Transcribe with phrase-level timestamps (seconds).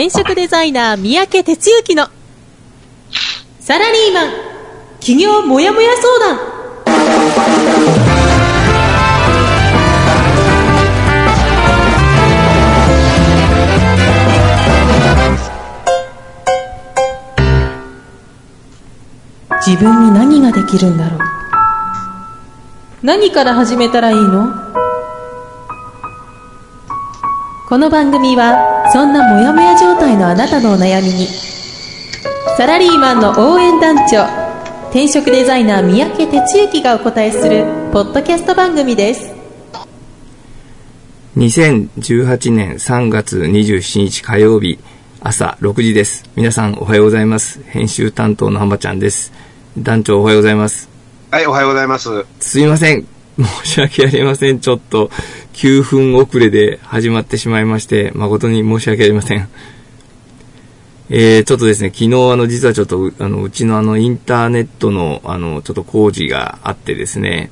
[0.00, 2.06] 転職デザイナー三宅哲之の
[3.58, 4.30] サラリーマン
[5.00, 6.38] 企業もやもや相談。
[19.66, 21.20] 自分に何ができるんだろう？
[23.02, 24.67] 何から始めたらいいの？
[27.78, 31.28] この番組はそんなモヤモヤ状態のあなたのお悩みに
[32.56, 34.24] サラリーマンの応援団長
[34.88, 39.32] 転職デザイナー三宅哲之がお答えするポッドキャスト番組です
[41.36, 44.80] 2018年3月27日火曜日
[45.20, 46.28] 朝6時です。
[46.34, 47.62] 皆さんおはようございます。
[47.62, 49.32] 編集担当の浜ちゃんです。
[49.78, 50.88] 団長おはようございます。
[51.30, 52.26] はい、おはようございます。
[52.40, 53.17] すいません。
[53.38, 54.60] 申し訳ありません。
[54.60, 55.10] ちょっと
[55.54, 59.48] 9分遅れで始まってしまいまして、誠に申し訳ありません。
[61.10, 67.50] えー、ちょっとですね、昨日あの、実はちょっと、あの、うちのあの、インターネットの、あの、ちょっと工事があってですね、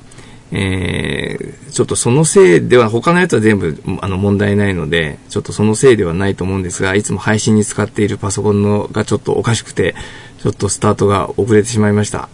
[0.51, 9.95] えー、ちょっとそのせいでは、他のやつは全部、あの、問題ないので、ちょっとそのせいではないと思うんですが、いつも配信に使っているパソコンのがちょっとおかしくて、
[10.39, 12.29] ちょっとスタートが遅れてしまいました。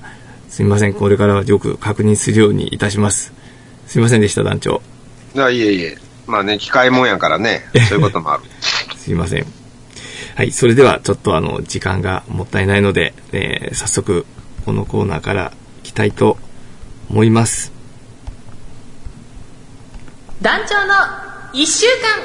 [0.49, 0.93] すみません。
[0.93, 3.42] これからはよく確認するようにいたします。
[3.93, 4.81] すみませんでした、団長。
[5.37, 5.99] あいえいえ。
[6.25, 8.43] まあね、機械もんやからね、 そういうこともある。
[8.97, 9.45] すいません。
[10.33, 10.51] はい。
[10.51, 14.25] それでは、ちょっとあの、時間がもったいないので、えー早速、
[14.65, 15.51] このコーナーから
[15.83, 16.39] 行きたいと
[17.07, 17.71] 思います。
[20.41, 20.93] 団長の
[21.53, 22.23] 1週間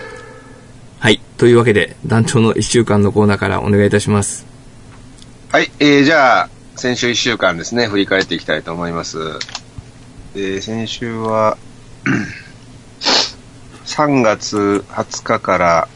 [1.01, 1.21] はい。
[1.37, 4.47] というわけで、団長の1週間のコーナーからお願いいたします。
[5.53, 9.19] はい、えー、じゃあ、先週1週間ですね、振り返っていきたいと思います。
[10.41, 11.59] え、先週は、
[13.87, 15.89] 3月20日から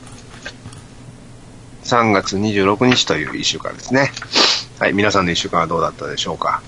[1.84, 4.11] 3月26日という1週間ですね。
[4.81, 6.61] はい、皆さんの1週間はどうだったでしょうか。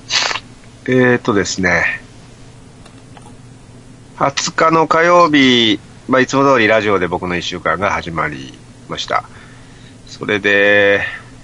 [0.86, 2.00] えーとですね、
[4.18, 8.54] 20日の火曜日、まあ、いつも通りラジオで僕の1週間が始まり
[8.88, 9.24] ました。
[10.06, 11.00] それで、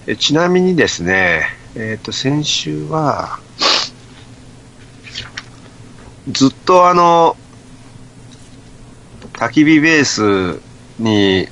[0.07, 3.41] えちなみにですね、えっ、と、先週は、
[6.33, 7.37] ずっとあの、
[9.35, 10.61] 焚き火ベース
[10.99, 11.49] に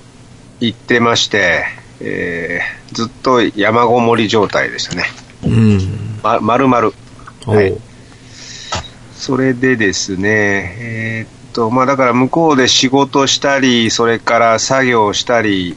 [0.60, 1.64] 行ってまして、
[2.00, 5.04] えーずっと山ごもり状態でしたね。
[5.44, 6.20] うん。
[6.22, 6.92] ま、丸々。
[7.46, 7.76] おうはい
[9.14, 15.76] それでですね、えーっと、まあだから向こうで仕事したり、それから作業したり、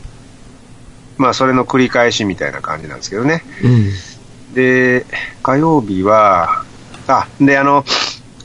[1.17, 3.43] まあそれの繰り返しみたいな感じなんですけどね。
[3.63, 4.53] うん。
[4.53, 5.05] で、
[5.41, 6.63] 火曜日は、
[7.07, 7.83] あ、で、あの、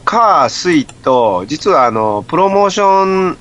[0.07, 3.37] 火、水と、実はあの、プロモーション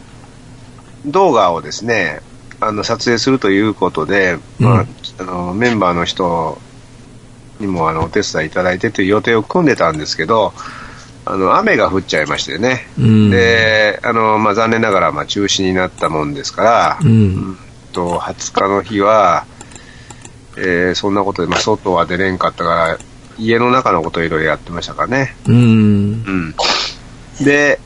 [1.05, 2.19] 動画をですね、
[2.59, 4.87] あの、撮影するということで、まあうん
[5.19, 6.57] あの、メンバーの人
[7.59, 10.53] にもあの、お手伝いいただいてという予定を組んでたんですけど、
[11.25, 12.87] あの、雨が降っちゃいましてね。
[12.99, 13.29] うん。
[13.29, 17.57] で、あの、まあ、残念ながら、まあ、中止になったもんですから、うん。
[17.93, 19.45] と20日の日は、
[20.57, 22.97] えーそんなことで、まあ、外は出れんかったから、
[23.37, 25.35] 家の中のことをいろいろやってましたからね。
[25.47, 25.55] うん。
[25.55, 26.55] うん。
[27.43, 27.79] で、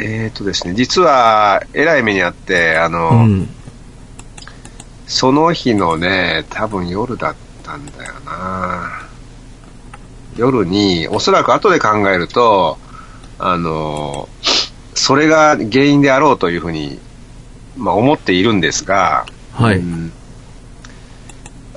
[0.00, 3.48] えっ、とですね、実は、えらい目にあって、あの、うん。
[5.06, 9.06] その日のね、多分夜だったんだよな
[10.36, 12.78] 夜に、おそらく後で考えると、
[13.38, 14.28] あの、
[14.94, 16.98] それが原因であろうというふうに、
[17.76, 19.78] まあ思っているんですが、はい。
[19.78, 20.12] うん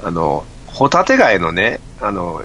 [0.04, 2.44] あの、ホタテ貝のね、あの、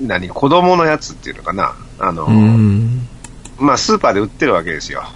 [0.00, 1.74] 何、子供のやつっていうのかな。
[1.98, 3.08] あの、うん。
[3.58, 5.00] まあ、スーパーで売ってるわけですよ。
[5.00, 5.08] は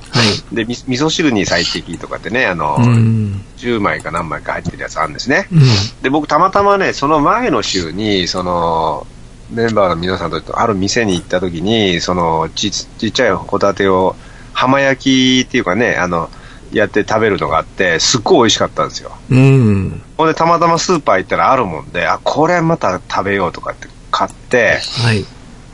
[0.50, 0.54] い。
[0.54, 3.44] で、み味噌汁に最適とかってね、あの、うん。
[3.59, 5.47] 10枚か何枚か入ってるやつあるんですね。
[5.53, 5.60] うん。
[6.03, 9.06] で、僕たまたまね、その前の週に、その、
[9.50, 14.16] メンバーの皆さんとある店に行った時に、そのち、ちっちゃいホタテを、
[14.53, 16.28] 浜焼きっていうかね、あの、
[16.72, 19.12] やって食べるのがあって、すっごい美味しかったんですよ。
[19.31, 20.03] うん。
[20.16, 25.24] ほんで、たまたまスーパー行ったらあるもんで、あ、これまた食べようとかって買って、はい。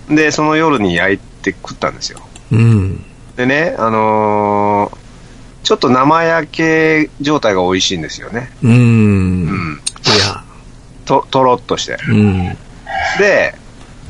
[0.08, 2.20] で、その夜に焼いて食ったんですよ。
[2.50, 3.04] うん。
[3.36, 5.08] でね、あのー
[5.64, 8.50] ちょっと生焼け状態が美味しいんですよね。
[8.62, 8.68] う。
[8.68, 9.74] うんん。
[9.74, 10.42] いや。
[11.04, 11.98] と、とろっとして。
[12.08, 12.56] うん。
[13.18, 13.54] で、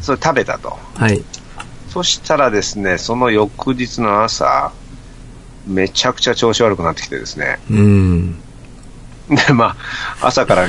[0.01, 0.79] それ食べたと。
[0.95, 1.25] はい。
[1.89, 4.71] そしたらですね、その翌日の朝、
[5.67, 7.59] めちゃくちゃ調子悪くなってきてですね。
[7.71, 8.33] うん。
[9.29, 9.77] で、ま
[10.21, 10.69] あ、朝から、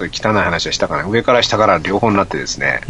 [0.00, 1.04] それ汚い話はしたかな。
[1.04, 2.80] 上から下から両方になってですね。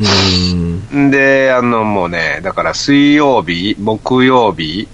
[0.92, 1.10] うん。
[1.10, 4.86] で、あの、もうね、だから水曜日、木曜日、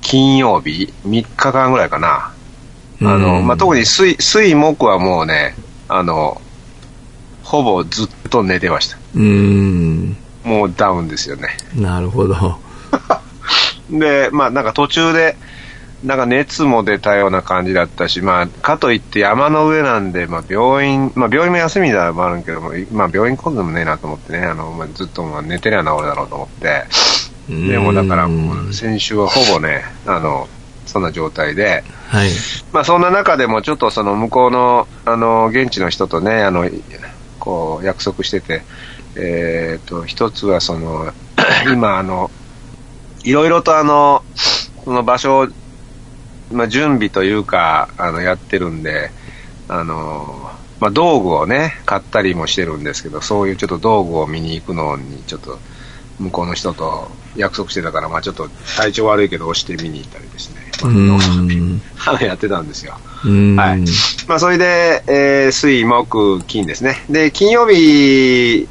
[0.00, 2.32] 金曜日、3日間ぐらいかな。
[3.02, 5.56] あの、まあ、特に水、水木はもうね、
[5.88, 6.40] あの、
[7.42, 8.96] ほぼずっと寝てました。
[9.16, 10.16] うーん。
[10.44, 11.48] もうダウンですよね。
[11.74, 12.60] なるほど。
[13.90, 15.36] で、まあなんか途中で、
[16.04, 26.84] なんか熱も出たような感じだったし、まあ、かといって山の上なんで、まあ病院、まあ病院も休みだもあるけども、まあ病院来んでもねえなと思ってね、あの、まあ、ずっとまあ寝てりゃ治るだろうと思って、
[27.48, 30.48] でもだからもう先週はほぼね、あの、
[30.86, 32.30] そんな状態で、はい。
[32.72, 36.68] まあそんな中でもちょっとその向こうの、あの、現地の人とね、あの、
[37.38, 38.62] こう約束してて、
[39.16, 41.12] えっ、と、一つはその、
[41.72, 42.30] 今あの、
[43.24, 44.24] いろいろとあの、
[44.84, 45.48] その場所を、
[46.50, 49.10] まあ準備というか、あの、やってるんで、
[49.68, 50.50] あの、
[50.80, 55.58] まあ道具をね、買ったりもしてるんですけど、そういうちょっと道具を見に行くのに、ちょっと、
[56.18, 60.60] 向こうの人と約束してたから、まあちょっと体調悪いけど押して見に行ったりですね。
[60.82, 61.82] うーん。
[62.06, 62.98] あのやってたんですよ。
[63.22, 63.84] はい
[64.28, 67.04] まあ、それで、えー水、木、金ですね。
[67.10, 68.66] で、金曜日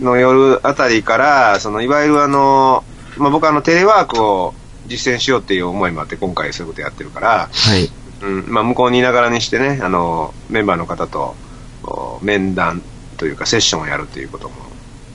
[0.00, 2.84] の夜あたりから、その、いわゆるあの、
[3.16, 4.54] まあ、僕はあの、テレワークを
[4.86, 7.90] 実践しようっていう思いもあって、今回そういうことやってるから、はい。
[8.22, 11.36] うん、まあ、向こうにいながらにしてね、あの、メンバーの方と、
[11.82, 12.82] お面談
[13.18, 14.54] というか、セッションをやるということも、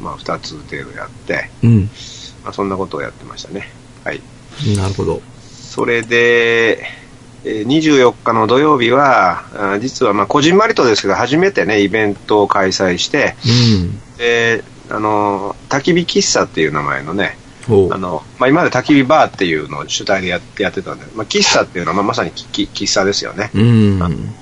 [0.02, 1.90] まあ、二つ程度やって、うん。
[2.44, 3.70] まあ、そんなことをやってましたね。
[4.04, 4.22] はい。
[4.76, 5.22] なるほど。
[5.42, 6.80] それで、
[7.44, 14.02] えー24日の土曜日は、実はまあこじんまりとですけど、初めてね、イベントを開催して、うん。
[14.18, 17.38] で、あの、焚き火喫茶っていう名前のね、
[17.92, 17.98] あ。
[17.98, 23.52] の、まあ、今まで焚き火バーっていうのを主体でやってやってたんで、まあ、喫茶っていうのはまあまさに喫茶ですよね。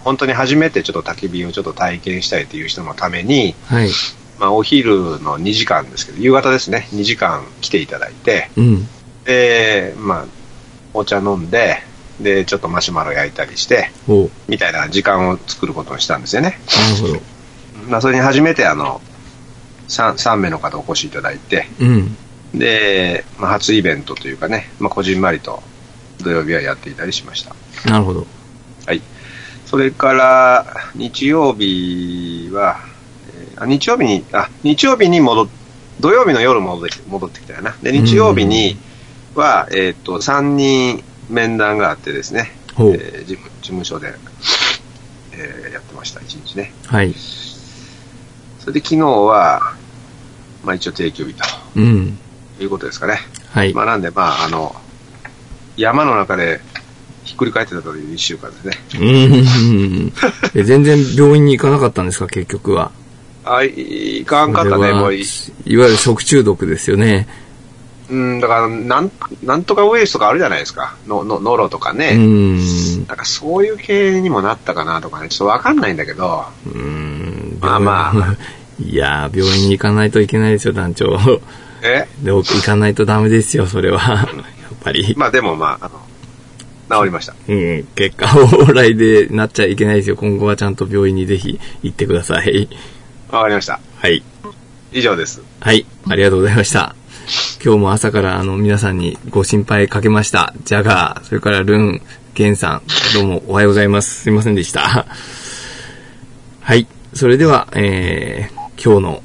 [0.03, 3.89] 本当に初めてちょっと焚き火をちょっと体験したいっていう人のために、はい。
[4.39, 8.87] まあ、お昼の2時間ですけど、夕方ですね、2時間来ていただいて、うん。
[9.25, 10.25] で、まあ、
[10.93, 11.81] お茶飲んで、
[12.19, 13.91] で、ちょっとマシュマロ焼いたりして。
[14.47, 16.59] みたいな時間を作ることにしたんですよね。
[17.01, 17.21] なるほど。
[17.89, 19.01] まあ、それに初めてあの、
[19.87, 22.17] 3, 3名の方お越しいただいて、うん。
[22.57, 25.61] で、まあ、初イベントというかね、まあ、こじんまりと
[26.19, 27.55] 土曜日はやっていたりしました。
[27.89, 28.25] なるほど。
[28.85, 29.01] はい。
[29.65, 30.65] それから、
[30.95, 32.79] 日曜日は、
[33.29, 35.47] えーあ日曜日に、あ、日曜日に戻っ、
[35.99, 37.75] 土曜日の夜戻ってき戻ってきたよな。
[37.81, 38.77] で、日曜日に
[39.35, 43.23] は、えっ、と、3人面談があってですね、え。
[43.23, 44.13] ー事務事務所で、
[45.33, 46.71] えーやってました、一日ね。
[46.85, 47.13] はい。
[48.59, 49.73] それで昨日は、
[50.63, 51.35] まあ一応定休日
[51.75, 52.19] うん。
[52.57, 53.19] ということですかね。
[53.51, 53.73] はい。
[53.73, 54.75] まあなんで、まああの、
[55.77, 56.59] 山の中で
[57.23, 58.73] ひっくり返ってたという一週間ですね。
[58.99, 60.13] うん。
[60.55, 62.91] え全然病院に行かなかったんですか、結局は。
[63.43, 65.23] あ、いいかんかったね、もうい、
[65.65, 67.27] いわゆる食中毒ですよね。
[68.09, 69.11] うん、だから、なん、
[69.43, 70.95] なんとかウイルスとかあるじゃないですか。
[71.07, 72.15] の、の、ノロとかうね。
[72.15, 72.57] ん。
[73.05, 77.57] なんかそういう系にもなったかなとかね、ちょっとわかんないんだけど、うん。
[77.59, 78.35] まあまあ。
[78.79, 81.17] いやー、病院に行かないといけないですよ、団長。
[81.83, 82.07] え？
[82.23, 83.99] でも行かないとダメですよ、それは。
[84.13, 84.27] やっ
[84.83, 85.13] ぱり。
[85.17, 87.35] まあでもまあ、あの、治りました。
[87.47, 87.83] うん。
[87.95, 90.15] 結果往来でなっちゃいけないですよ。
[90.15, 92.69] 今後はちゃんと病院にぜひ行ってください。
[93.29, 93.79] わかりました。
[93.97, 94.23] はい。
[94.93, 95.41] 以上です。
[95.59, 95.85] はい。
[96.07, 96.95] ありがとうございました。
[97.61, 100.53] 今日も朝からあの皆さんにご心配かけました。
[100.63, 102.01] ジャガー、それからルン、
[102.35, 102.81] ゲンさん、
[103.13, 104.21] どうもおはようございます。
[104.21, 105.05] すいませんでした。
[106.61, 106.87] はい。
[107.13, 109.23] それでは、えー、今日の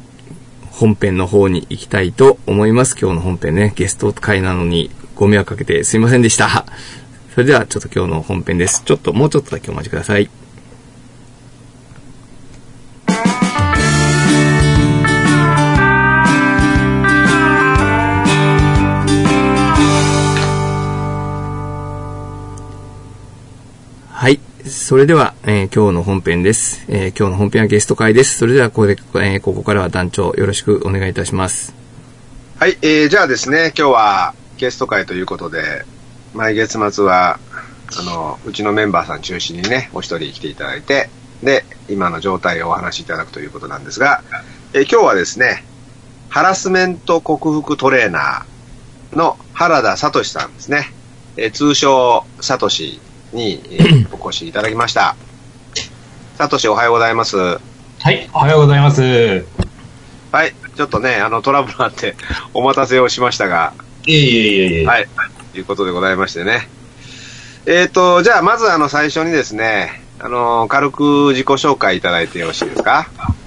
[0.72, 2.96] 本編の方に行きたいと思います。
[2.98, 6.64] 今日の本編ね、ゲスト会なのにご迷惑かけてすいませんでした。
[7.34, 8.82] それではちょっと今日の本編です。
[8.84, 10.41] ちょっと、もうちょっとだけお待ちください。
[24.66, 26.84] それでは、えー今日の本編です。
[26.88, 28.38] えー今日の本編はゲスト会です。
[28.38, 31.74] それではここで、えーここからは団長よろしくお願いいたします。
[32.60, 35.84] はい、えー、じゃあですね、今日はゲスト会ということで、
[36.32, 37.40] 毎月末は、
[37.98, 41.10] あの、うちのメンバーさん中心にね、お一人来ていただいて、
[41.42, 44.22] で、今の状態をお話しいただくということなんですが、
[44.74, 45.64] えー今日はですね、
[46.28, 50.92] ハラスメント克服トレーナーの原田聡さんですね、
[51.36, 53.00] えー通称、サトシ
[53.32, 55.16] に、えー お越しいただきました。
[56.38, 57.36] サトシおはようございます。
[57.36, 57.58] は
[58.10, 59.02] い、おはようございます。
[59.02, 59.42] い
[60.32, 62.16] はい、ちょっとね、あの、トラブルあって、
[62.54, 63.74] お待たせをしましたが、
[64.08, 64.86] えいえいえいえ。
[64.86, 65.08] はい。
[65.52, 66.68] ということでございましてね。
[67.66, 73.08] えっ、と、じゃあ、まずあの、最初にですね、あの、軽く自己紹介いただいてよろしいですか？
[73.16, 73.41] はい。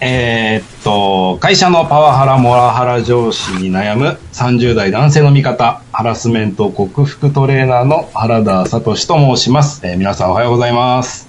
[0.00, 9.84] えーっと、会社のパワハラ、モラハラ上司に悩む30代男性の味方、ハラスメント克服トレーナーの原田聡と申します。
[9.84, 11.28] えー皆さんおはようございます。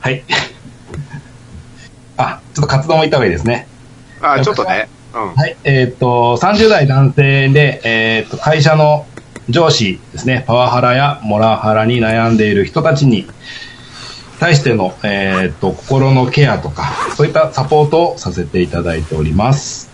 [0.00, 0.22] はい。
[2.18, 3.66] あ、ちょっと活動も言った方がいいですね。
[4.20, 4.90] あ、ちょっとね。
[5.14, 5.34] うん。
[5.34, 5.56] はい。
[5.64, 9.06] えっ、と、30代男性で、えっ、と、会社の
[9.48, 13.26] 上司ですね、パワハラやモラハラに悩んでいる人たちに
[14.38, 19.90] 対しての、えっ、と、心のケアとか、そういったサポートをさせていただいております。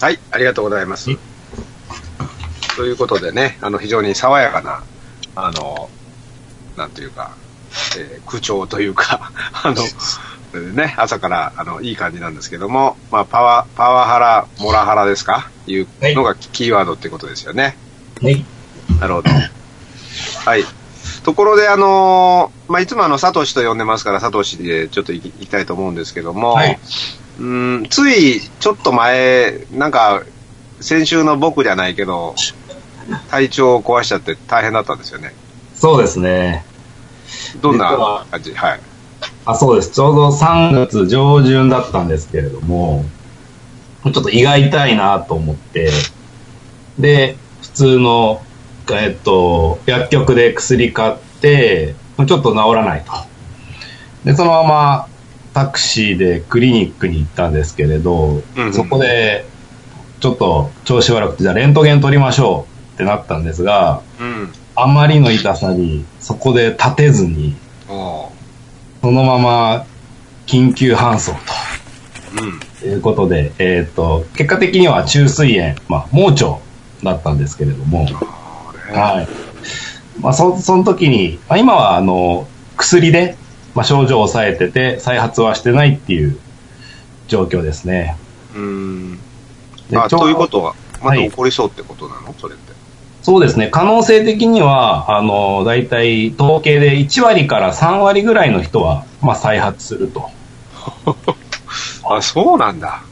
[0.00, 1.18] はい、ありがとうございますはい。
[2.76, 4.82] ということでね、あの、非常に爽やかな、
[5.34, 5.90] あの、
[6.76, 7.32] なんというか、
[7.98, 15.50] えー口調というか、 あの、ね、朝から、あの、いい感じなんですけども、まあ、パワ、パワハラ、モラハラですか？
[15.66, 17.76] いうのがキーワードってことですよね。
[18.22, 18.44] はい。
[19.00, 19.30] なるほど。
[19.30, 20.64] はい。
[21.28, 26.78] ところで、あのーまあ、いつもあの、サトシと呼んでますから、サトシでちょっと行き行きたいと思うんですけども、はい。
[27.38, 30.22] うん、つい、ちょっと前、なんか、
[30.80, 32.34] 先週の僕じゃないけど、
[33.30, 35.34] 体調を壊しちゃって大変だったんですよね。
[35.74, 36.64] そうですね。
[37.60, 38.54] どんな感じ？
[38.54, 38.80] はい。
[39.44, 39.90] あ、そうです。
[39.90, 43.04] ちょうど3月上旬だったんですけれども、
[44.02, 45.90] ちょっと胃が痛いなと思って、
[46.98, 48.40] で、普通の、
[48.94, 53.12] えっと、薬局で薬買って、ちょっと治らないと。
[54.24, 55.08] で、そのまま
[55.54, 59.44] タクシーでクリニックに行ったんですけれど、うんそこで、
[60.20, 64.52] ちょっと調子悪くて、じゃあレントゲン取りましょうってなったんですが、うん。
[64.74, 67.56] あまりの痛さに、そこで立てずに、
[67.88, 68.32] そ
[69.10, 69.86] のまま
[70.46, 72.60] 緊急搬送うん。
[72.80, 76.58] ということで、えっ、と、結果的には中水炎、まあ、盲腸
[77.02, 78.06] だったんですけれども、
[78.92, 79.28] はい。
[80.20, 83.36] まあ、そ、その時に、まあ、今は、あの、薬で、
[83.74, 86.38] まあ、症状を抑えてて、再発はしてないっていう
[87.28, 88.16] 状況ですね。
[88.54, 89.18] うん。
[89.94, 92.34] あ、でちょうどということは、まだはい起こりそうってことなの？
[92.38, 92.72] それって。
[93.22, 93.68] そうですね。
[93.70, 100.30] 可能性的には、あの、大体、統計で1割から3割ぐらいの人は、まあ、再発すると。
[102.08, 103.02] あ、そうなんだ。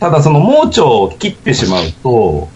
[0.00, 2.48] ただその盲腸を切ってしまうと、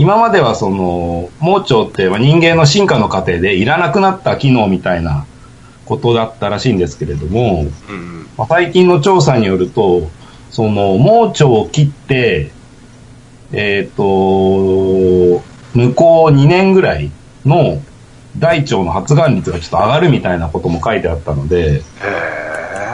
[0.00, 5.26] 今まではその盲腸ってまあ人間の進化の過程でいらなくなった機能みたいな
[5.84, 7.66] ことだったらしいんですけれども。
[8.38, 10.08] まあ最近の調査によると、
[10.48, 12.50] その盲腸を切って、
[13.52, 15.42] えっ、と、向
[15.94, 17.10] こう2年ぐらい
[17.44, 17.82] の
[18.38, 21.82] 大腸の発がん率がちょっと上がるみたいなことも書いてあったので。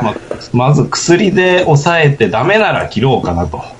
[0.02, 0.14] まあ、
[0.52, 3.75] まず薬で抑えてダメなら切ろうかなと。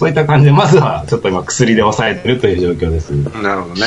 [0.00, 3.10] そういった感じで、まずはちょっと今薬で抑えてるという状況です。
[3.10, 3.82] なるほどね。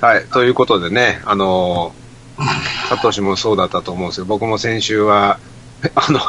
[0.00, 0.24] はい。
[0.26, 5.40] ということでね、あのー、サトシもそうだったと思うんですけど、僕も先週は、
[5.96, 6.20] あの、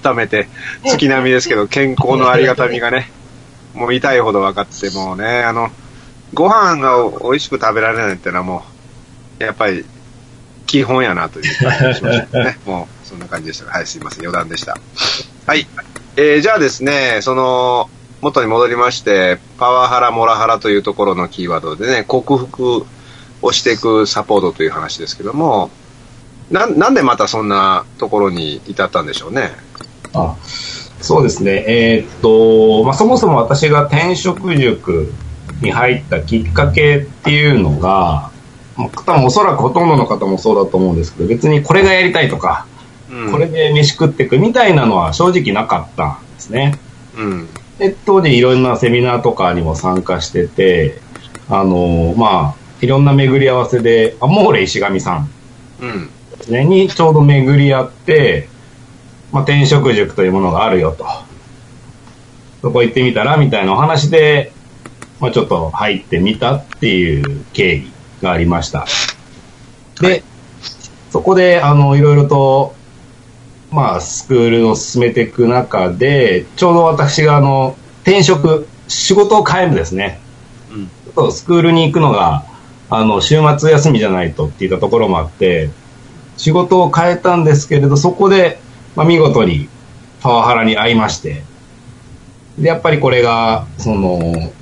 [0.00, 0.48] 改めて、
[0.84, 3.12] 月並みですけど、健康のありがたみがね、
[3.74, 5.70] もう痛いほど分かって、もうね、あの、
[6.34, 8.64] ご飯が美味しく食べられないってのはも
[9.38, 9.84] う、やっぱり、
[10.66, 12.58] 基本やなという感じがしましたね。
[12.66, 13.70] もう、そんな感じでした。
[13.70, 14.22] はい、すいません。
[14.22, 14.76] 余談でした。
[15.46, 15.68] はい。
[16.16, 17.88] えー、じゃあですね、その、
[18.26, 22.84] 元に戻りまして、パワハラ、モラハラというところのキーワードでね、克服
[23.40, 25.70] をしていくサポートという話ですけども、
[26.50, 29.52] ななんでまたそんなところに至ったんでしょうね？
[30.12, 30.36] あ
[31.00, 31.64] そうですね。
[31.68, 35.12] えーっと、まあ、そもそも私が転職塾
[35.62, 38.30] に入ったきっかけっていうのが、
[38.76, 42.66] まあ多分おそらくほとんどの方もそうだと思うんですけど、別にこれがやりたいとか、
[43.08, 43.32] うん。
[43.32, 46.78] これで飯食っていくみたいなのは正直なかったんですね。
[47.16, 47.48] うん。
[47.78, 51.00] で、当時いろんなセミナーとかにも参加してて、
[51.48, 55.30] あのまあ、いろんな巡り合わせで、あ、モーレ石上さん
[55.80, 56.10] うん。
[56.48, 58.48] ね、にちょうど巡り合って、
[59.32, 61.06] まあ、転職塾というものがあるよと。
[62.62, 64.52] そこ行ってみたらみたいなお話で、
[65.20, 67.92] まあ、ちょっと入ってみたっていう経緯
[68.22, 68.86] がありました。
[70.00, 70.22] で、
[71.10, 72.75] そこで、あの、いろいろと、
[73.70, 80.20] まあ、スクールを進めていく中で、ちょうど私が、あの、転職、仕事を変えるですね。
[80.70, 80.86] うん。
[80.86, 82.44] ちょっとスクールに行くのが、
[82.88, 85.70] あの、週末休みじゃないとって言ったところもあって、
[86.36, 88.60] 仕事を変えたんですけれど、そこで、
[88.94, 89.68] まあ、見事に
[90.22, 91.42] パワハラに遭いまして、
[92.58, 94.52] で、やっぱりこれが、その、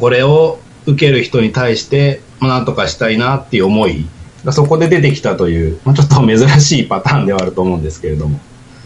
[0.00, 4.08] これを受ける人に対して、まあなんとかしたいなっていう思いが
[4.52, 8.38] そこで出てきたという、まあ、ちょっと珍しいパターンではあると思うんですけれども、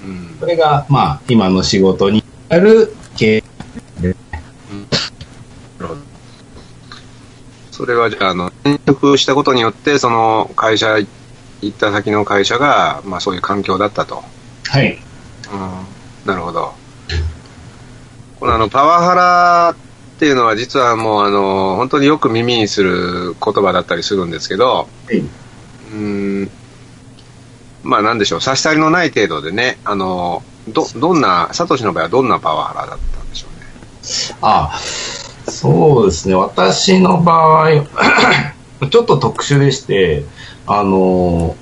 [0.04, 0.36] うん。
[0.38, 3.44] それが、まあ、今の仕事にある経営
[4.00, 4.16] なる
[5.80, 6.00] ほど。
[7.72, 10.98] それはじゃあ、あの、転職したことによって、その会社、
[11.60, 14.22] 行った先の会社が、まあそういう環境だったと。
[14.64, 14.98] はい。
[15.52, 16.28] うん。
[16.28, 16.74] なるほど。
[18.40, 25.22] このあの、パワハラっていうのは実はもうあの、本当によく耳にする言葉だったりするんですけど、はい。
[25.92, 26.50] うん、
[27.82, 34.38] まあなんでしょう、差し障りのない程度でね、あの、ど、どんな、サトシの場合はどんなパワハラだったんでしょうね。
[34.42, 34.78] あ、
[35.48, 36.34] そうですね。
[36.34, 37.70] 私の場合、
[38.90, 40.24] ちょっと特殊でして、
[40.66, 41.56] あの、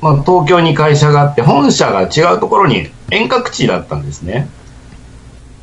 [0.00, 4.48] まあ、東京に会社があって、本社が違うところに遠隔地だったんですね。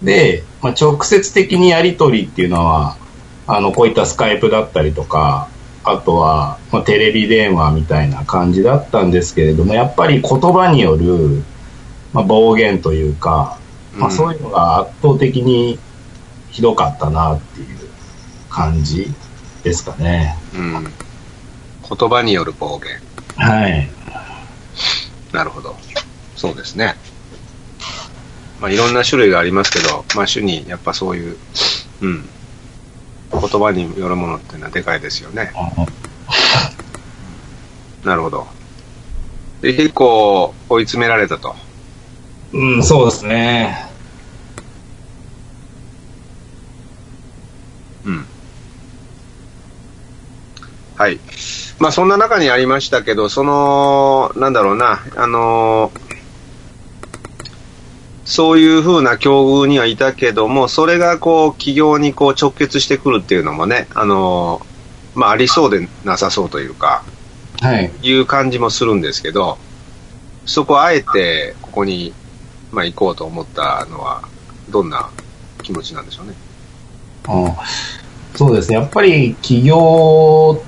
[0.01, 2.95] で、まあ、直接的にやり取りっていうのは、
[3.45, 5.47] あの、こういったスカイプだったりとか、
[5.83, 11.43] あとは、まあ、テレビ電話みたいな感じだったんですけれども、やっぱり言葉による、
[12.13, 13.57] まあ、暴言というか、
[13.95, 15.79] まあ、うんそういうのが圧倒的に
[16.51, 17.77] ひどかったなっていう
[18.49, 19.07] 感じ
[19.63, 20.35] ですかね。
[20.53, 20.83] うん。
[21.97, 22.99] 言葉による暴言。
[23.37, 23.89] はい。
[25.31, 25.75] なるほど。
[26.35, 26.95] そうですね。
[28.59, 31.37] まあいろんな種類がありますけど、まあ種にやっぱそういう、
[32.01, 32.29] うん。
[33.31, 35.51] 言葉によるものっていうのはでかいですよね。
[38.03, 38.47] なるほど。
[39.61, 41.55] で、結構追い詰められたと。
[42.53, 43.89] うん、そうですね。
[48.05, 48.25] うん。
[50.95, 51.19] はい。
[51.79, 55.91] まあそんな中にありましたけど、その、なんだろうな、あの
[58.23, 64.65] そういうふうな境遇にはいたけども、それがこう、企業にこう直結してくるっていうのもね、あの
[65.15, 67.03] まあありそうでなさそうというか、
[67.59, 67.91] はい。
[68.01, 69.57] いう感じもするんですけど、
[70.45, 72.13] そこあえてここに、
[72.71, 74.23] まあ行こうと思ったのは、
[74.69, 75.09] どんな
[75.61, 76.33] 気持ちなんでしょうね？
[77.29, 77.53] うん
[78.35, 78.77] そうですね。
[78.77, 80.63] やっぱり起業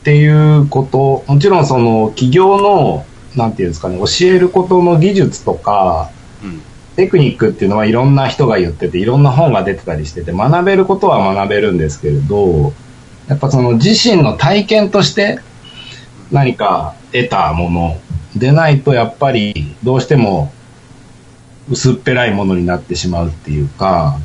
[0.00, 6.17] っていうこと、もちろんその起業の、なんていうんですかね、教えることの技術とか、うん。
[6.98, 12.72] テクニックっていうのはいろんな人が言ってて、いろんな本が出てたりしてて、学べることは学べるんですけれど、
[13.28, 15.38] やっぱその自身の体験として
[16.32, 18.00] 何か得たもの
[18.34, 20.52] でないと、やっぱりどうしても
[21.70, 24.18] 薄っぺらいものになってしまうっていうか、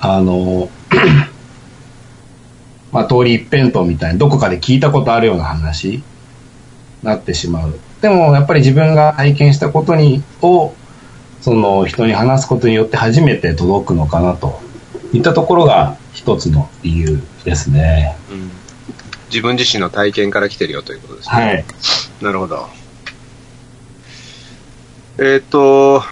[0.00, 0.68] あの、
[2.92, 6.02] まあ、通り一辺倒みたいにどこかで聞いたことあるような話に
[7.02, 7.78] なってしまう。
[8.02, 10.74] でも、やっぱり自分が体験したことに、を、
[11.44, 14.60] その人に話すことによって初めて届くのかなと
[15.12, 18.16] いったところが一つの理由ですね。
[18.30, 18.50] うん
[19.30, 21.34] 自分自身の体験から来てるよということですね。
[21.34, 21.64] はい。
[22.22, 22.68] なるほど。
[25.18, 26.04] えーっと、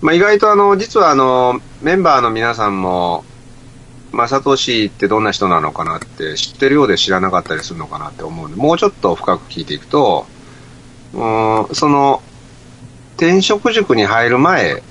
[0.00, 3.24] まあ、意外とあの、実はあの、メンバーの皆さんも、
[4.10, 10.26] まあ、サトシってどんな人なのかなって知ってるようで知らなかったりするのかなって思うんで、もうちょっと深く聞いていくと、
[11.14, 12.20] うーんその、
[13.24, 14.82] 転職塾に入る前、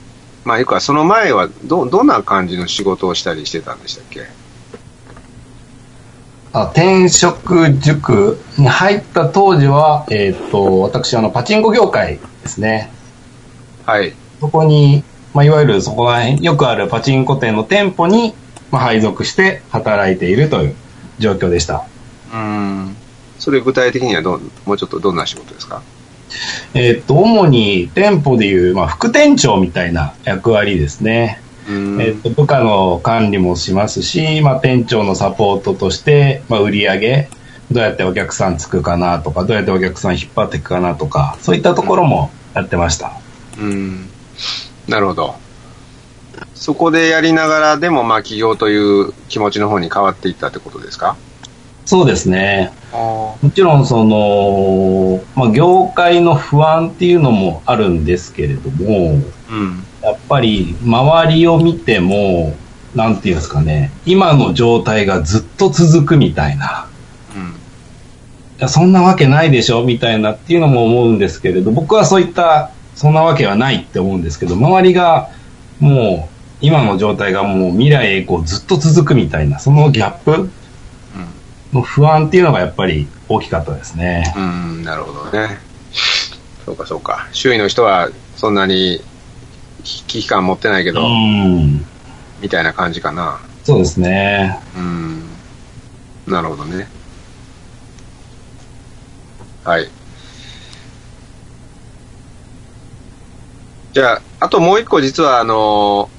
[0.45, 4.21] まあ、いうかその前はど、どんな感じの仕事をしたりしてたんでしたっけ？
[6.53, 12.89] あ転職塾に入った当時は、えっ、と、私、あの、パチンコ業界ですね。
[13.85, 14.13] はい。
[14.39, 18.33] そこに、まあ、いわゆるそこら辺、よくあるパチンコ店の店舗に、
[18.69, 20.75] まあ、配属して働いているという
[21.19, 21.85] 状況でした。
[22.33, 22.95] うーん。
[23.39, 25.81] それ具体的にはどう、もうちょっとどんな仕事ですか？
[26.73, 31.41] えっ、と、主に店舗でいう、まあ、副店長みたいな役割ですね。
[31.99, 37.29] えっ、と、部下の管理もしますし、まあ、店長のサポートとして、まあ、売り上げ、
[37.71, 43.13] どうやってお客さんつくかなとか、どうやってお客さん引っ張っていくかなとか、そういったところもやってました。
[43.57, 44.09] うん。
[44.87, 45.35] なるほど。
[46.53, 51.15] そこでやりながら、でもまあ起業という気持ちの方に変わっていったってことですか？
[51.91, 52.71] そうですね。
[52.93, 59.15] あもちろん、その、まあ、業界の不安っていうのもあるんですけれども、
[59.49, 59.83] うん。
[60.01, 62.55] やっぱり周りを見ても、
[62.95, 66.87] なんていうんですかね、今の状態がずっと続くみたいな。
[67.35, 67.41] うん。
[67.49, 67.51] い
[68.59, 75.27] やそんなわけないでしょみたいなっていうのも思うんですけれど、僕はそういった、そんなわけはないって思うんですけど、周りが
[75.81, 80.49] もう、今の状態がもう未来へこうずっと続くみたいな、そのギャップ
[81.73, 84.33] の不安っていうのがやっぱり大きかったですね。
[84.35, 84.43] うん。
[84.43, 84.47] う
[84.79, 85.57] ん、なるほどね。
[86.65, 87.27] そうかそうか。
[87.31, 89.01] 周囲の人はそんなに
[89.83, 91.85] 危機感持ってないけうど、ん。
[92.41, 93.39] みたいな感じかな。
[93.63, 94.59] そうですね。
[94.75, 95.23] うん。
[96.27, 96.87] なるほどね。
[99.63, 99.87] はい。
[103.93, 106.09] じゃあ、あともう一個実はあの、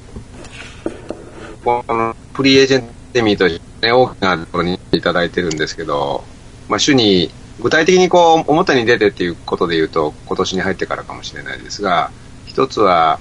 [1.65, 3.49] このフリーエージェントミーと
[3.83, 6.25] ね、大きなところにいただいてるんですけど、
[6.69, 12.11] まあ、主に、具体的にこう、表に出てっていうことで言うと、今年に入ってからかもしれないですが、
[12.47, 13.21] 一つは、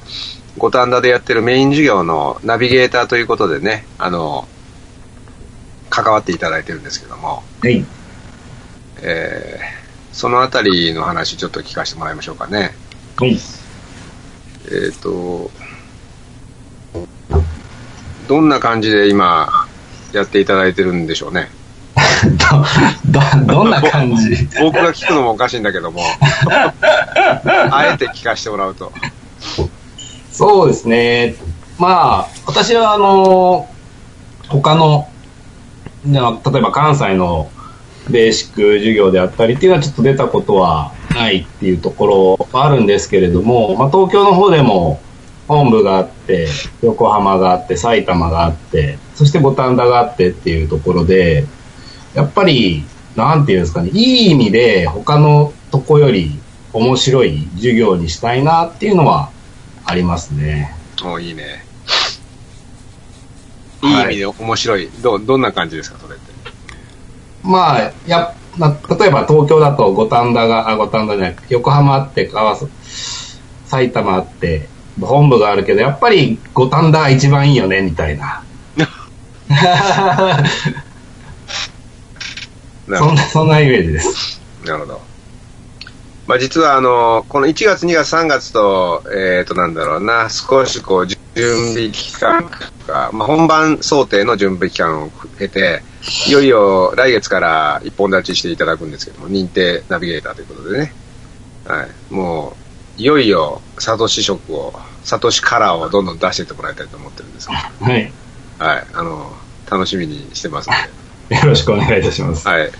[0.58, 4.48] 五反田でやってるメイン授業のナビゲーターということでね、あの、
[5.90, 7.86] 関わっていただいてるんですけども、はい。
[9.02, 12.76] えーそのあたりの話ちょっと聞かせてもらいましょうかね。
[13.18, 13.38] はい。
[14.66, 15.50] えっ、と、
[18.28, 19.68] どんな感じで今
[20.14, 21.50] やっていただいてるんでしょうね。
[23.06, 24.48] ど、ど、どんな感じ？
[24.62, 26.02] 僕が聞くのもおかしいんだけども、
[27.72, 28.92] あえて聞かせてもらうと。
[30.32, 31.36] そうですね。
[31.78, 33.68] まあ、私はあの、
[34.48, 35.08] 他の、
[36.06, 37.50] 例えば関西の
[38.10, 45.00] ベーシック授業であったりっていうのはちょっと出たことはないっていうところはあるんですけれども、まあ、東京の方でも
[45.52, 46.48] 本部があって、
[46.82, 51.46] 横浜があって、埼玉があって、そして五反田があってっていうところで、
[52.14, 52.86] やっぱり、
[53.16, 56.40] なんていうんですかね、いい意味で他のとこより
[56.74, 59.30] 面白い授業にしたいなっていうのは
[59.86, 60.74] ありますね。
[61.04, 61.66] おいいね。
[63.84, 64.90] いい意味で面白い。
[65.02, 66.32] ど、どんな感じですか、それって？
[67.44, 72.72] まあ、や、な例えば東京だと五反田が、あ、五反田じゃない、横浜あって、川崎、
[73.66, 78.44] 埼玉あって、本部があるけど、やっぱり五反田が一番いいよね、みたいな。
[82.88, 84.42] そんな、そんなイメージです。
[84.66, 84.72] ど。
[84.72, 85.02] なるほど。
[86.28, 92.50] まあ実はあの、この1月、2月、3月と、えっ、となんだろうな、少しこう、準備期間と
[92.88, 95.84] か、まあ本番想定の準備期間を経て、
[96.28, 100.94] いよいよ来月から一本立ちしていただくんですけども、認定ナビゲーターということでね。
[101.66, 102.14] はい。
[102.14, 104.74] もう、いよいよ、サトシ色を、
[105.04, 108.12] サトシカラーをどんどん出していってもらいたいと思ってるんですけ はい。
[108.60, 108.88] ど、はい。
[108.94, 109.32] あの、
[109.70, 110.76] 楽しみにしてますの
[111.30, 111.36] で。
[111.42, 112.48] よろしくお願いいたします。
[112.48, 112.72] はい。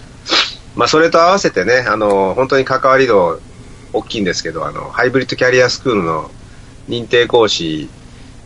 [0.76, 3.40] まあ、それと合わせてね、あの、本当に関わり度
[3.94, 6.32] 大きいんですけど、あの、ハイブリッドキャリアスクールの
[6.88, 7.90] 認定講師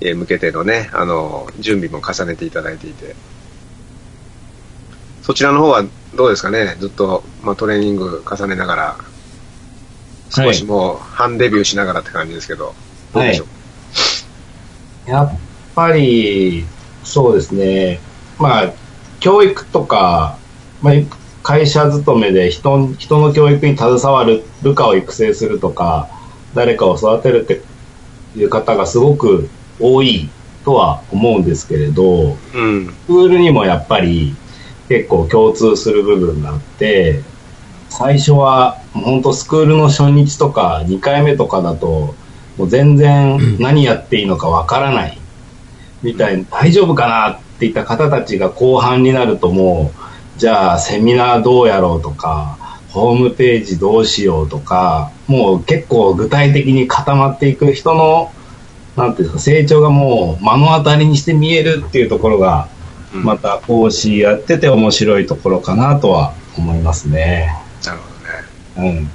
[0.01, 3.15] へ向けてのね、あの、準備も重ねていただいていて、
[5.21, 8.97] そちらの方はどうですかね、ずっと、まあ、トレーニング重ねながら、
[10.35, 12.75] 少しもう半デビューしながらって感じですけど、
[13.13, 13.45] どうでしょ
[15.07, 15.39] う、やっ
[15.75, 16.65] ぱり、
[17.03, 17.99] そうですね。
[18.37, 18.73] まあ、
[19.19, 20.37] 教育とか、
[20.81, 20.93] まあ、
[21.43, 26.09] 会社勤めで人人の教育に携わる部下を育成するとか、
[26.53, 27.61] 誰かを育てるって
[28.37, 30.29] いう方がすごく多い
[30.65, 32.87] とは思うんですけれど、うん。
[32.87, 34.35] スクールにもやっぱり
[34.89, 37.21] 結構共通する部分があって、
[37.89, 42.15] 最初は本当スクールの初日とか2回目とかだと、
[42.57, 45.19] もう全然何やっていいのかわからない。
[46.01, 49.91] みたいな、大丈夫かなっていった方たちが後半になるとも
[50.37, 52.57] う、じゃあセミナーどうやろうとか、
[52.89, 58.31] ホームページどうしようとか、もう結構具体的に固まっていく人の、
[58.95, 62.69] なんていうか、成長がもう目の当たりにして見えるっていうところが、
[63.13, 63.23] うん。
[63.23, 67.64] また講師やってて面白いところかなとは思いますね。
[68.77, 69.09] うん。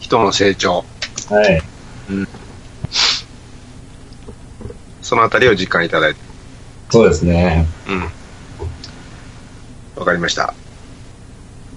[0.00, 0.84] 人の成長、
[1.28, 1.62] はい。
[5.02, 6.20] そのあたりを実感いただいて、
[6.90, 7.66] そうですね。
[7.88, 8.02] うん。
[9.96, 10.54] わかりました。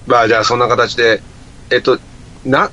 [0.08, 1.22] まあ、じゃあそんな形で、
[1.70, 2.00] えっと、
[2.46, 2.72] な、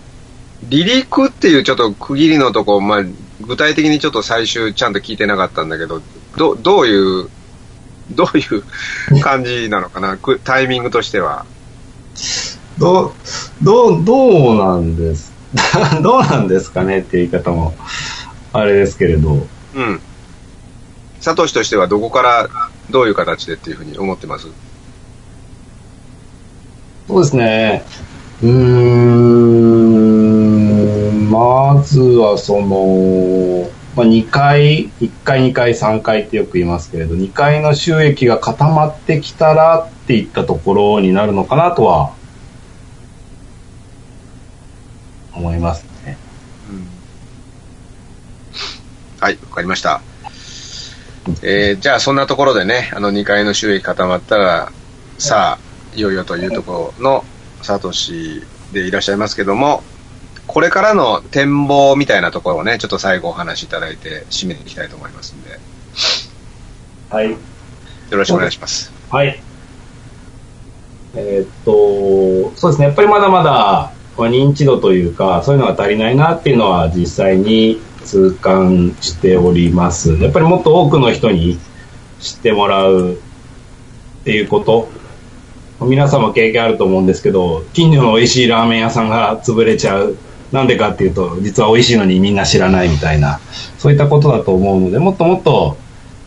[0.71, 3.05] 離陸っていうちょっと区切りのとこ、まあ、
[3.41, 6.03] 具体的にちょっと最終ちゃんと聞いてなかったんだけど、
[6.37, 7.29] ど、どういう、
[8.13, 11.47] どういう感じなのかな、くタイミングとしては。
[12.81, 13.13] どう、
[13.63, 15.33] どう、どうなんです、
[16.03, 17.75] どうなんですかねっていう言い方も、
[18.53, 19.47] あれですけれど。
[19.75, 20.01] うん。
[21.21, 22.49] サトシとしてはどこから
[22.91, 24.49] どういう形でっていうふうに思ってます？
[27.07, 27.85] そうですね。
[28.43, 28.49] うー
[31.13, 42.15] ん、まずはその、まあ、2回、1回、2回、3回ってよく言いますけれど、2回の収益が固まってきたらっていったところになるのかなとは、
[45.41, 46.17] 思いますね。
[49.21, 50.01] はい、わかりました。
[51.43, 54.73] えーじゃあそんなところでね、あの2階の収益固まったら、
[55.19, 57.25] さあ、いよいよというところの
[57.63, 59.83] サトシでいらっしゃいますけども、
[60.47, 65.57] これからの展望みたいなところをね、ちょっと最後お話しいただいて締めていきたいと思いますんで、よ
[67.11, 67.37] はい。
[68.11, 68.91] ろしくお願いします。
[69.11, 69.41] はい。
[71.15, 72.87] えーっと、そうですね。
[72.87, 80.15] やっぱりまだまだまあ認知度というか、そういうのが足りないなっていうのは実際に痛感しております。
[80.17, 81.59] やっぱりもっと多くの人に
[82.21, 83.17] 知ってもらうっ
[84.25, 84.89] ていうこと。
[85.81, 90.17] 皆さんも経験あると思うんですけど、近所の美味しいラーメン屋さんが潰れちゃう。
[90.53, 93.41] なんでかっていうと、実は美味しいのにみんな知らないみたいな、
[93.79, 95.79] そういったことだと思うので、もっともっと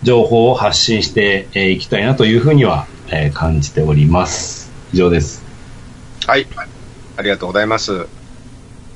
[0.01, 2.87] 情報を発信していきたいなというふうには、
[3.33, 4.71] 感じております。
[4.93, 5.43] 以上です。
[6.25, 6.47] はい。
[7.17, 8.07] ありがとうございます。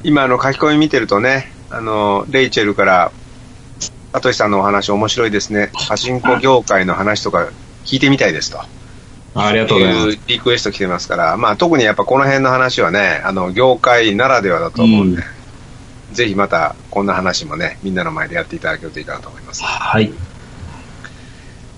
[0.03, 3.11] 今、あの、書き込み見てるとね、あの、レイチェルから、
[4.13, 5.69] サトシさんのお話面白いですね。
[5.87, 7.49] パチンコ業界の話とか
[7.85, 8.59] 聞いてみたいですと。
[9.35, 15.23] ありがとうございまいうリクエスト来てますから、まあ特にやっぱこの辺の話はね、あの、業界ならではだと思うんで、
[16.13, 19.59] ぜひまたこんな話もね、みんなの前でやっていただけるといいかなと思います。
[19.59, 19.63] す。
[19.63, 20.11] はい。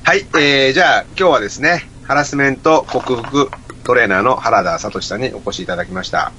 [0.04, 3.52] はい、えー、じゃあ今日はですね、ハラスメント克服
[3.89, 6.32] トレーナーの原田聡さんにお越しいただきました。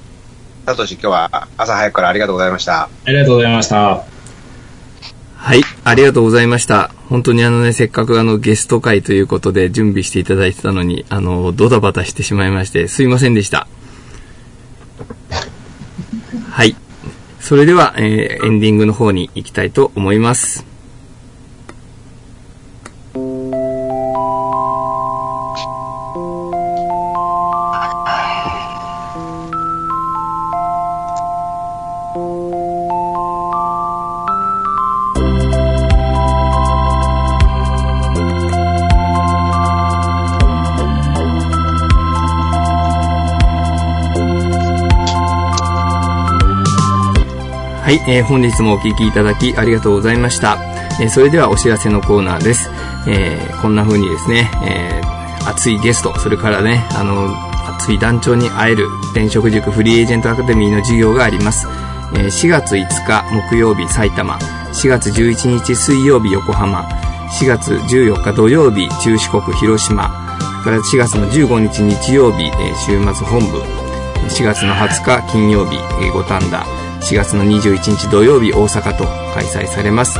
[0.65, 2.83] 聡今日は朝早くからありがとうございました。
[2.83, 4.05] ありがとうございました。
[5.35, 6.91] はい、ありがとうございました。
[7.09, 13.67] 本当にあのね、せっかくあのゲスト会ということで準備していただいてたのに、あの、ドタバタしてしまいまして、すいませんでした。
[16.51, 16.77] はい。
[17.41, 20.70] それでは、えーエンディングの方に行きたいと思います。
[47.91, 50.57] はい、えー本日もお聞きいただきありがとうございました。
[51.01, 52.69] えーそれではお知らせのコーナーです。
[53.05, 57.27] えーこんな風にですね、えー熱いゲスト、それからね、あの、
[57.67, 61.67] 熱い団長に会える転職塾フリーエージェントアカデミーの授業があります。
[62.13, 66.83] えー4月5日木曜日埼玉、4月11日水曜日横浜、
[67.41, 70.07] 4月14日土曜日中四国広島、
[70.63, 73.57] から4月の15日日曜日、えー週末本部、
[74.29, 76.65] 4月の20日金曜日、えー五反田、
[77.09, 80.19] 4月の21日土曜日大阪と開催されます。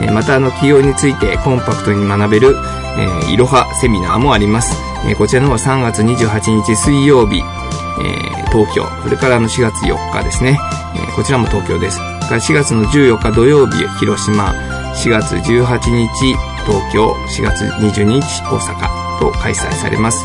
[0.00, 2.56] えーまたあの起業についてコンパクトに学べる、
[2.98, 4.74] えーいろはセミナーもあります。
[5.06, 10.58] えーこちらの方は3月28日水曜日、えー東京、それからあの4月4日ですね、
[10.94, 11.98] えーこちらも東京です。
[11.98, 14.54] から4月の14日土曜日広島、
[14.94, 20.24] 4月18日東京、4月22日大阪と開催されます。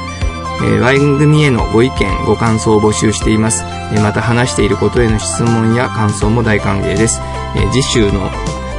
[0.63, 3.63] えー番組へのご意見、ご感想を募集しています。
[3.93, 7.21] えまた話していることへの質問や感想も大歓迎です。
[7.55, 8.29] え次週の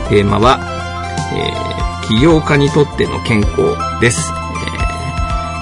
[0.09, 0.61] テーマは、
[1.35, 4.33] え起業家にとっての健康です。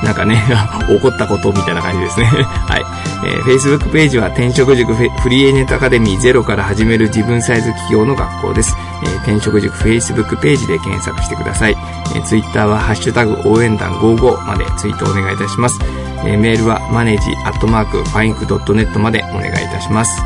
[0.07, 0.41] なんかね、
[0.89, 2.27] 起こったことみたいな感じですね。
[2.69, 2.85] はい。
[3.27, 8.77] えー Facebook ページは転職塾フフリーエージェントアカデミーゼロから始める自分サイズ企業の学校です。
[9.03, 11.77] えー転職塾 Facebook ページで検索してください。
[12.15, 15.79] えー Twitter はハッシュタグ応援団55までツイートお願いいたします。
[16.25, 20.23] えーメールはマネージアットマークファインクドットネットまでお願いいたします。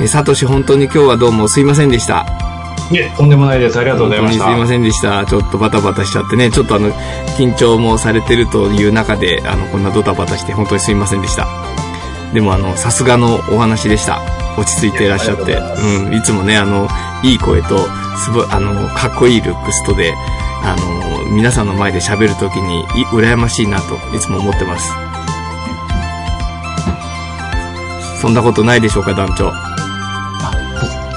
[0.00, 2.47] えーサトシ本当に今日はどうもすいませんでした。
[2.90, 3.78] いえ、とんでもないです。
[3.78, 4.44] ありがとうございました。
[4.44, 5.26] 本当にすいませんでした。
[5.26, 6.90] ちょっとバタバタしちゃってね、ちょっとあの、
[7.36, 11.46] 緊張もされてるという中で、あの、こんなドタバタして本当にすいませんでした。
[12.32, 14.20] でもあの、さすがのお話でした。
[14.56, 15.54] 落ち着いていらっしゃって。
[15.54, 16.88] うん、いつもね、あの、
[17.22, 20.14] いい声と、すごい、あの、かっこいいルックスとで、
[20.64, 24.92] あの、皆さんの前で喋るときに、い羨ましいなと、いつも思ってます。
[28.20, 29.67] そんなことないでしょうか、団長。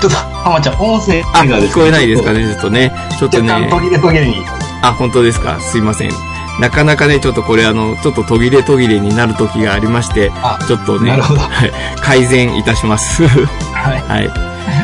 [0.01, 2.91] ちょっと、浜ちゃん、音声あ、がです聞こえないですかね、ちょっとね。
[3.19, 3.67] ちょっとね。
[3.69, 4.35] 途切れ途切れに。
[4.81, 5.59] あ、本当ですか？
[5.59, 6.11] すいません。
[6.59, 13.25] なかなかね、ちょっとこれあの、ちょっと途切れ途切れになる時がありましてあ、ちょっとね、なるほどはい改善いたします。
[13.27, 14.27] はい。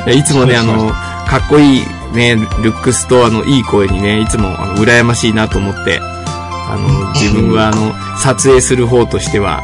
[0.06, 0.18] はい。
[0.20, 0.90] いつもね、あの、
[1.28, 1.82] かっこいい
[2.14, 9.62] ね、ルックスとあの、いい声にね、いつもあの、羨ましいなと思って、あの、 自分はあの、撮影する方としては、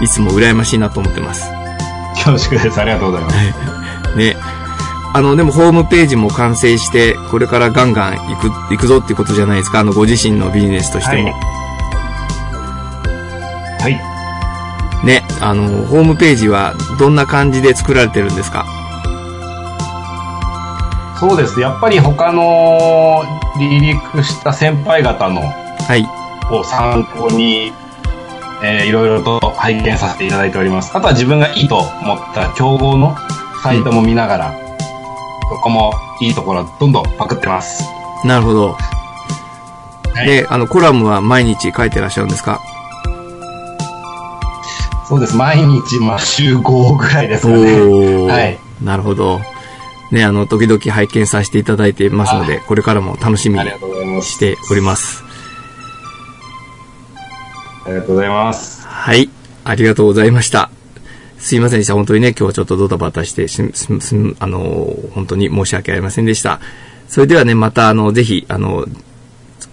[0.00, 1.44] いつも羨ましいなと思ってます。
[2.14, 2.80] 恐縮です。
[2.80, 4.16] ありがとうございます。
[4.16, 4.36] ね。
[5.12, 9.80] あの、でもホームページも完成して、これからガンガン行く、行くぞっていうことじゃないですか。
[9.80, 11.32] あの、ご自身のビジネスとしても。
[13.80, 15.06] はい。
[15.06, 18.64] ね、あの、ホームページはどんな感じで作られてるんですか？
[21.18, 21.60] そうです。
[21.60, 23.22] やっぱり他の
[23.54, 26.06] 離陸した先輩方のはい。
[26.50, 27.72] を参考に、
[28.62, 30.92] えーいろいろと拝見させていただいております。
[30.94, 33.16] あとは自分がいいと思った競合の
[33.62, 34.69] サイトも見ながら、そ
[35.58, 37.82] こもいいところどんどんパクってます。
[38.24, 38.72] なるほど。
[38.72, 42.60] はいで、あの、コラムは毎日書いてらっしゃるんですか？
[45.08, 45.34] そうです。
[45.36, 47.56] 毎日、まあ、週5ぐらいですかね。
[47.56, 48.58] ーはい。
[48.82, 49.40] なるほど。
[50.10, 53.64] ね、あの、時々拝見させていただいてますので、これからも楽しみに。
[54.22, 55.24] しております。
[57.86, 58.86] ありがとうございます。
[58.86, 59.30] はい。
[59.64, 60.70] ありがとうございました。
[61.40, 61.94] すいませんでした。
[61.94, 66.60] 本当にね、今日はちょっとドタバタしてし、す、す、あの、本当に申し訳ありませんでした。
[67.08, 68.86] それではね、また、あの、ぜひ、あの、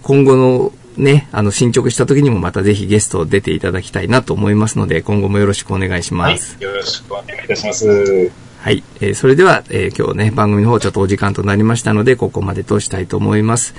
[0.02, 6.56] 今後のね、あの、進捗した時にもまたぜひゲスト出ていただきたいなと思いますので、今後もよろしくお願いしはいます。。
[6.58, 8.30] よろしくお願いいたします。
[8.60, 8.82] はい。
[9.00, 13.74] えーそれでは、えー今日ね、番組の方ちょっとお時間となりましたので、ここまでとしたいと思います。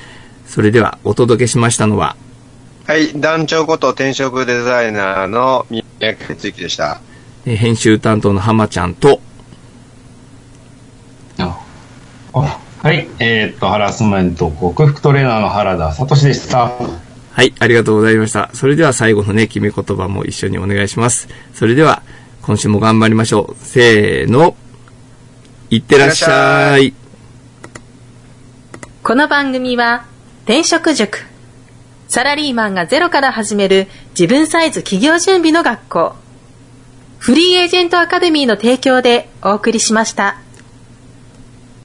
[0.48, 2.16] それでは、お届けしましたのは、
[2.88, 7.02] はい、団長こと転職デザイナーの三宅哲之でした。
[7.50, 9.22] えー編集担当の浜ちゃんと、
[11.40, 11.60] あ
[12.32, 13.08] あはい。
[13.18, 16.72] えーっと、ハラスメント克服トレーナーの原田聡でした。
[17.32, 18.52] はい、ありがとうございました。
[18.54, 21.28] それでは最後のね、決め言葉も一緒にお願いします。
[21.56, 22.04] それでは、
[22.44, 23.66] 今週も頑張りましょう。
[23.66, 24.56] せーの。
[25.72, 26.94] いってらっしゃい。
[29.02, 30.06] この番組は
[30.44, 31.26] 転職塾
[32.08, 36.19] サラリーマンがゼロから始める自分サイズ企業準備の学校
[37.20, 40.38] フリーエージェントアカデミーの提供でお送りしました。